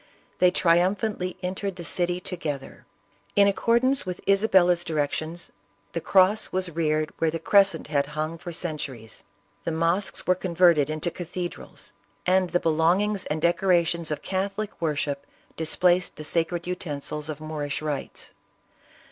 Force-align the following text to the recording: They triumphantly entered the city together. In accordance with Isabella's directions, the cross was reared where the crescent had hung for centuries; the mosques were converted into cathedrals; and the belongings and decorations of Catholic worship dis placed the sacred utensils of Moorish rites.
They 0.39 0.49
triumphantly 0.49 1.37
entered 1.43 1.75
the 1.75 1.83
city 1.83 2.19
together. 2.19 2.87
In 3.35 3.47
accordance 3.47 4.03
with 4.03 4.19
Isabella's 4.27 4.83
directions, 4.83 5.51
the 5.93 6.01
cross 6.01 6.51
was 6.51 6.71
reared 6.71 7.11
where 7.19 7.29
the 7.29 7.37
crescent 7.37 7.85
had 7.85 8.07
hung 8.17 8.39
for 8.39 8.51
centuries; 8.51 9.23
the 9.63 9.71
mosques 9.71 10.25
were 10.25 10.33
converted 10.33 10.89
into 10.89 11.11
cathedrals; 11.11 11.93
and 12.25 12.49
the 12.49 12.59
belongings 12.59 13.27
and 13.27 13.43
decorations 13.43 14.09
of 14.09 14.23
Catholic 14.23 14.71
worship 14.81 15.27
dis 15.55 15.75
placed 15.75 16.15
the 16.15 16.23
sacred 16.23 16.65
utensils 16.65 17.29
of 17.29 17.39
Moorish 17.39 17.79
rites. 17.79 18.33